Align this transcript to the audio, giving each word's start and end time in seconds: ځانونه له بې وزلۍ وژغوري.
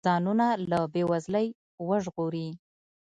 ځانونه 0.07 0.47
له 0.69 0.79
بې 0.93 1.03
وزلۍ 1.11 1.47
وژغوري. 1.87 2.47